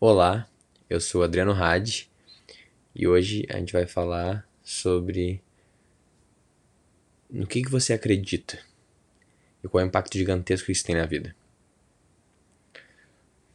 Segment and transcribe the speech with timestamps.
[0.00, 0.48] Olá,
[0.88, 2.08] eu sou Adriano Hadi
[2.94, 5.42] e hoje a gente vai falar sobre
[7.28, 8.60] no que, que você acredita
[9.60, 11.34] e qual é o impacto gigantesco que isso tem na vida.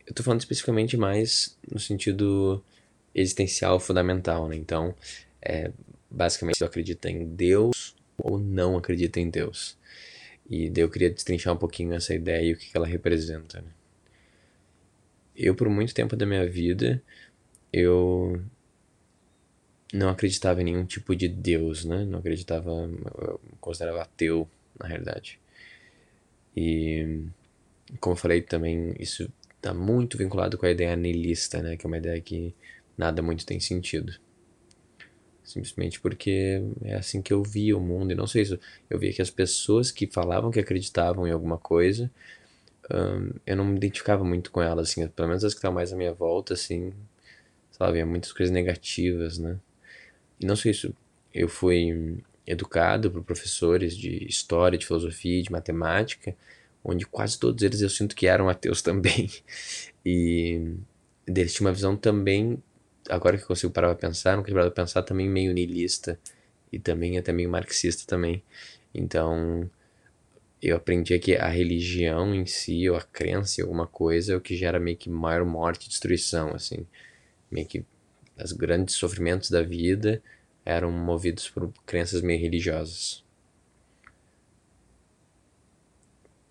[0.05, 2.61] Eu tô falando especificamente mais no sentido
[3.15, 4.57] existencial fundamental, né?
[4.57, 4.93] Então,
[5.41, 5.71] é,
[6.11, 9.77] basicamente, você acredita em Deus ou não acredita em Deus.
[10.49, 13.71] E eu queria destrinchar um pouquinho essa ideia e o que, que ela representa, né?
[15.35, 17.01] Eu, por muito tempo da minha vida,
[17.71, 18.41] eu
[19.93, 22.05] não acreditava em nenhum tipo de Deus, né?
[22.05, 24.47] Não acreditava, eu considerava ateu,
[24.79, 25.39] na realidade.
[26.55, 27.25] E,
[27.99, 31.77] como eu falei também, isso está muito vinculado com a ideia nihilista, né?
[31.77, 32.53] Que é uma ideia que
[32.97, 34.13] nada muito tem sentido.
[35.43, 38.59] Simplesmente porque é assim que eu via o mundo, e não sei isso.
[38.89, 42.09] Eu via que as pessoas que falavam que acreditavam em alguma coisa
[42.91, 45.93] um, eu não me identificava muito com ela, assim, pelo menos as que estavam mais
[45.93, 46.93] à minha volta, assim,
[47.71, 49.57] sabe, é muitas coisas negativas, né?
[50.39, 50.93] E não só isso,
[51.33, 56.35] eu fui educado por professores de história, de filosofia, de matemática,
[56.83, 59.29] onde quase todos eles eu sinto que eram ateus também.
[60.05, 60.75] E
[61.27, 62.61] eles tinham uma visão também,
[63.09, 66.19] agora que eu consigo parar pra pensar, não parar pra pensar, também meio niilista
[66.71, 68.43] e também até meio marxista também.
[68.93, 69.69] Então,
[70.69, 74.41] eu aprendi que a religião em si, ou a crença em alguma coisa, é o
[74.41, 76.87] que gera meio que maior morte e destruição, assim.
[77.51, 77.85] Meio que
[78.41, 80.23] os grandes sofrimentos da vida
[80.65, 83.23] eram movidos por crenças meio religiosas.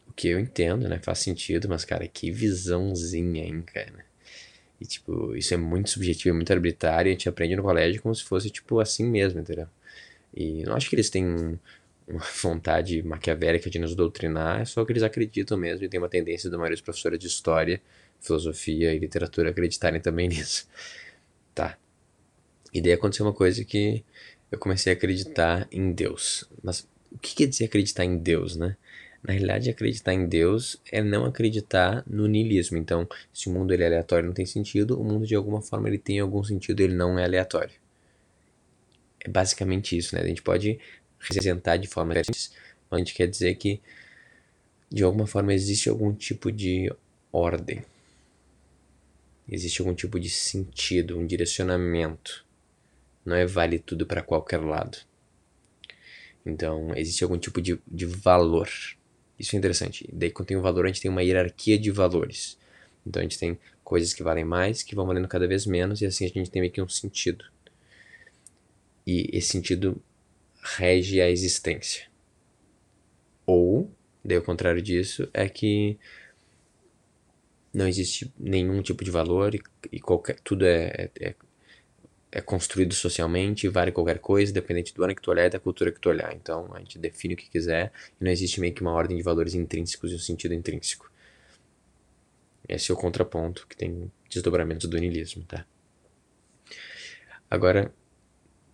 [0.06, 0.98] O que eu entendo, né?
[0.98, 4.04] Faz sentido, mas, cara, que visãozinha, hein, cara?
[4.78, 8.14] E, tipo, isso é muito subjetivo, é muito arbitrário, a gente aprende no colégio como
[8.14, 9.68] se fosse, tipo, assim mesmo, entendeu?
[10.34, 11.58] E não acho que eles têm
[12.06, 16.08] uma vontade maquiavélica de nos doutrinar, é só que eles acreditam mesmo e tem uma
[16.08, 17.80] tendência da maioria dos professores de história,
[18.20, 20.68] filosofia e literatura acreditarem também nisso.
[21.54, 21.76] Tá.
[22.72, 24.04] E daí aconteceu uma coisa que
[24.50, 26.48] eu comecei a acreditar em Deus.
[26.62, 28.76] Mas o que quer dizer acreditar em Deus, né?
[29.22, 32.76] Na realidade, acreditar em Deus é não acreditar no niilismo.
[32.76, 35.88] Então, se o mundo ele é aleatório não tem sentido, o mundo de alguma forma
[35.88, 37.74] ele tem algum sentido, ele não é aleatório.
[39.20, 40.22] É basicamente isso, né?
[40.22, 40.80] A gente pode
[41.22, 42.50] representar de forma diferente,
[42.90, 43.80] a gente quer dizer que
[44.90, 46.92] de alguma forma existe algum tipo de
[47.32, 47.82] ordem.
[49.48, 52.44] Existe algum tipo de sentido, um direcionamento.
[53.24, 54.98] Não é vale tudo para qualquer lado.
[56.44, 58.68] Então, existe algum tipo de, de valor.
[59.38, 60.08] Isso é interessante.
[60.12, 62.58] Daí, quando tem um valor, a gente tem uma hierarquia de valores.
[63.06, 66.06] Então, a gente tem coisas que valem mais, que vão valendo cada vez menos, e
[66.06, 67.44] assim a gente tem meio que um sentido.
[69.06, 70.00] E esse sentido
[70.62, 72.06] rege a existência.
[73.44, 73.90] Ou,
[74.24, 75.98] daí o contrário disso, é que
[77.72, 81.34] não existe nenhum tipo de valor e, e qualquer, tudo é, é,
[82.30, 85.90] é, construído socialmente, vale qualquer coisa, dependente do ano que tu olhar e da cultura
[85.90, 86.32] que tu olhar.
[86.34, 89.22] Então a gente define o que quiser e não existe meio que uma ordem de
[89.22, 91.10] valores intrínsecos e um sentido intrínseco.
[92.68, 95.66] Esse é o contraponto que tem desdobramentos do niilismo, tá?
[97.50, 97.92] Agora,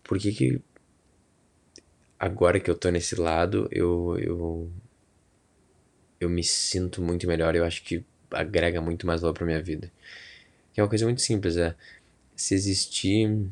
[0.05, 0.61] por que que
[2.19, 4.71] agora que eu tô nesse lado, eu, eu,
[6.21, 7.55] eu me sinto muito melhor.
[7.55, 9.91] Eu acho que agrega muito mais valor pra minha vida.
[10.73, 11.75] Que é uma coisa muito simples, é
[12.37, 13.49] se existir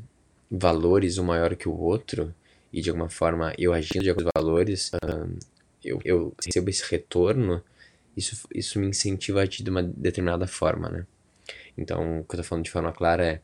[0.50, 2.34] valores um maior que o outro,
[2.72, 5.38] e de alguma forma eu agindo de os valores, um,
[5.84, 7.62] eu, eu recebo esse retorno,
[8.16, 11.06] isso, isso me incentiva a agir de uma determinada forma, né?
[11.76, 13.40] Então, o que eu tô falando de forma clara é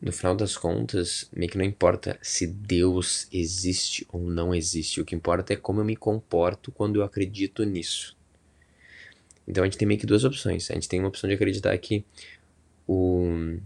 [0.00, 5.00] no final das contas, meio que não importa se Deus existe ou não existe.
[5.00, 8.16] O que importa é como eu me comporto quando eu acredito nisso.
[9.46, 10.70] Então a gente tem meio que duas opções.
[10.70, 12.04] A gente tem uma opção de acreditar que
[12.86, 13.58] o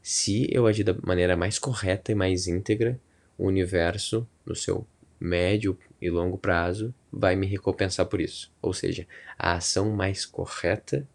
[0.00, 2.98] se eu agir da maneira mais correta e mais íntegra,
[3.36, 4.86] o universo, no seu
[5.20, 8.50] médio e longo prazo, vai me recompensar por isso.
[8.62, 9.06] Ou seja,
[9.38, 11.06] a ação mais correta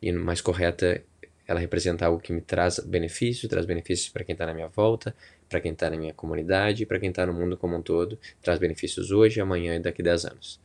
[0.00, 1.04] e mais correta
[1.46, 5.14] ela representa algo que me traz benefício, traz benefícios para quem está na minha volta,
[5.48, 8.58] para quem está na minha comunidade, para quem está no mundo como um todo, traz
[8.58, 10.60] benefícios hoje, amanhã e daqui a 10 anos.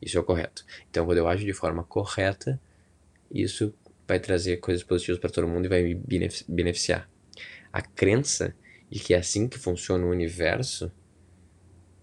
[0.00, 0.64] Isso é o correto.
[0.90, 2.60] Então, quando eu ajo de forma correta,
[3.30, 3.74] isso
[4.08, 5.94] vai trazer coisas positivas para todo mundo e vai me
[6.48, 7.08] beneficiar.
[7.72, 8.54] A crença
[8.90, 10.90] de que é assim que funciona o universo,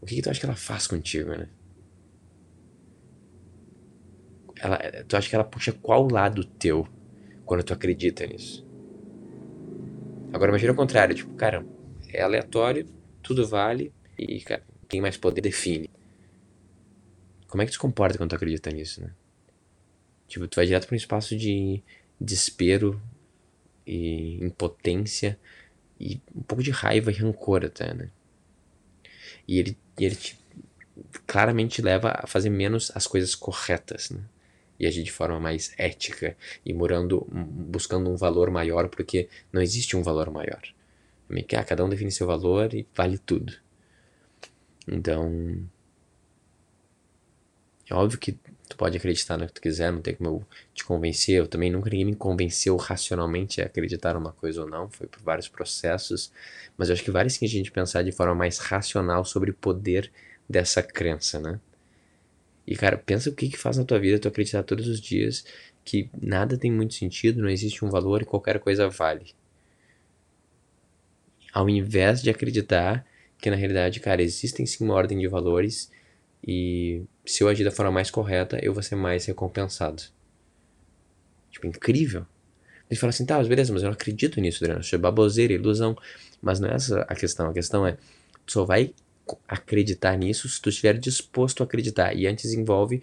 [0.01, 1.49] o que, que tu acha que ela faz contigo, né?
[4.55, 4.77] Ela,
[5.07, 6.87] tu acha que ela puxa qual lado teu?
[7.49, 8.63] Quando tu acredita nisso.
[10.31, 11.65] Agora imagina o contrário, tipo, cara,
[12.13, 12.87] é aleatório,
[13.23, 15.89] tudo vale e, cara, quem mais poder define.
[17.47, 19.09] Como é que tu se comporta quando tu acredita nisso, né?
[20.27, 21.81] Tipo, tu vai direto para um espaço de,
[22.21, 23.01] desespero
[23.83, 25.35] e impotência
[25.99, 28.11] e um pouco de raiva e rancor até, né?
[29.47, 30.37] E ele, ele te,
[31.25, 34.21] claramente leva a fazer menos as coisas corretas, né?
[34.79, 39.97] E agir de forma mais ética e morando, buscando um valor maior, porque não existe
[39.97, 40.61] um valor maior.
[41.47, 43.53] Que, ah, cada um define seu valor e vale tudo.
[44.87, 45.67] Então,
[47.89, 48.33] é óbvio que
[48.67, 51.35] tu pode acreditar no que tu quiser, não tem como eu te convencer.
[51.39, 55.21] Eu também nunca ninguém me convenceu racionalmente a acreditar numa coisa ou não, foi por
[55.21, 56.31] vários processos.
[56.77, 59.53] Mas eu acho que vale sim a gente pensar de forma mais racional sobre o
[59.53, 60.11] poder
[60.47, 61.59] dessa crença, né?
[62.69, 65.43] E cara, pensa o que que faz na tua vida tu acreditar todos os dias
[65.83, 69.33] que nada tem muito sentido, não existe um valor e qualquer coisa vale.
[71.51, 73.03] Ao invés de acreditar
[73.39, 75.91] que na realidade, cara, existem sim uma ordem de valores
[76.47, 80.03] e se eu agir da forma mais correta, eu vou ser mais recompensado.
[81.49, 82.23] Tipo, incrível.
[82.87, 84.81] Ele fala assim, tá, beleza, mas eu não acredito nisso, Adriano.
[84.81, 85.97] Isso é baboseira, ilusão.
[86.39, 87.49] Mas não é essa a questão.
[87.49, 87.97] A questão é,
[88.45, 88.93] tu só vai
[89.47, 92.15] acreditar nisso se tu estiver disposto a acreditar.
[92.15, 93.01] E antes envolve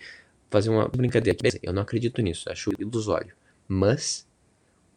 [0.50, 1.38] fazer uma brincadeira.
[1.62, 3.34] Eu não acredito nisso, acho ilusório.
[3.69, 4.26] Mas,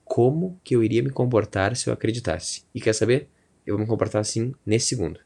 [0.05, 2.63] como que eu iria me comportar se eu acreditasse?
[2.73, 3.27] E quer saber?
[3.65, 5.19] Eu vou me comportar assim nesse segundo.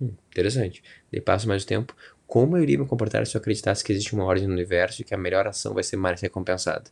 [0.00, 0.82] Hum, interessante.
[1.10, 1.94] Daí passo mais tempo.
[2.26, 5.04] Como eu iria me comportar se eu acreditasse que existe uma ordem no universo e
[5.04, 6.90] que a melhor ação vai ser mais recompensada?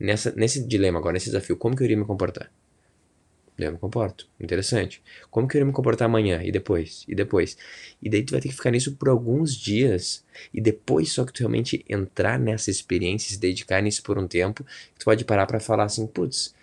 [0.00, 2.50] Nessa, nesse dilema agora, nesse desafio, como que eu iria me comportar?
[3.58, 4.28] Eu me comporto.
[4.38, 5.02] Interessante.
[5.30, 6.40] Como que eu iria me comportar amanhã?
[6.44, 7.04] E depois?
[7.08, 7.56] E depois?
[8.00, 10.24] E daí tu vai ter que ficar nisso por alguns dias.
[10.54, 14.64] E depois só que tu realmente entrar nessa experiência, se dedicar nisso por um tempo,
[14.96, 16.54] tu pode parar para falar assim, putz,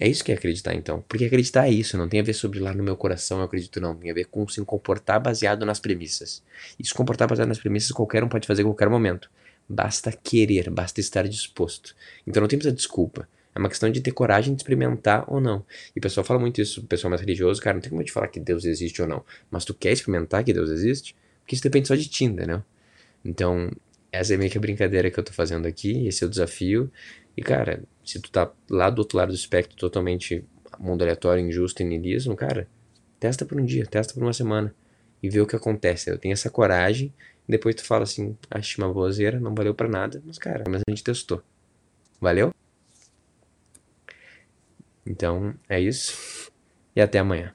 [0.00, 1.04] é isso que é acreditar, então.
[1.06, 3.80] Porque acreditar é isso, não tem a ver sobre lá no meu coração, eu acredito,
[3.80, 3.94] não.
[3.94, 6.42] Tem a ver com se comportar baseado nas premissas.
[6.78, 9.30] E se comportar baseado nas premissas, qualquer um pode fazer em qualquer momento.
[9.68, 11.94] Basta querer, basta estar disposto.
[12.26, 13.28] Então não tem muita desculpa.
[13.56, 15.64] É uma questão de ter coragem de experimentar ou não.
[15.94, 18.12] E o pessoal fala muito isso, o pessoal mais religioso, cara, não tem como te
[18.12, 19.24] falar que Deus existe ou não.
[19.50, 21.16] Mas tu quer experimentar que Deus existe?
[21.40, 22.62] Porque isso depende só de ti, entendeu?
[23.24, 23.70] Então,
[24.12, 26.92] essa é meio que a brincadeira que eu tô fazendo aqui, esse é o desafio.
[27.34, 30.44] E, cara, se tu tá lá do outro lado do espectro, totalmente
[30.78, 32.68] mundo aleatório, injusto e cara,
[33.18, 34.74] testa por um dia, testa por uma semana
[35.22, 36.10] e vê o que acontece.
[36.10, 37.10] Eu tenho essa coragem,
[37.48, 40.90] depois tu fala assim, achei uma boazeira, não valeu para nada, mas cara, mas a
[40.90, 41.42] gente testou.
[42.20, 42.52] Valeu?
[45.06, 46.50] Então, é isso.
[46.94, 47.54] E até amanhã.